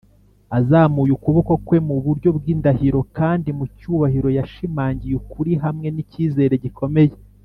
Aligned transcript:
Azamuye 0.57 1.11
ukuboko 1.17 1.51
kwe 1.65 1.77
mu 1.87 1.95
buryo 2.05 2.29
bw’indahiro, 2.37 2.99
kandi 3.17 3.49
mu 3.57 3.65
cyubahiro, 3.77 4.27
yashimangiye 4.37 5.13
ukuri 5.21 5.51
hamwe 5.63 5.87
n’icyizere 5.91 6.55
gikomeye 6.65 7.13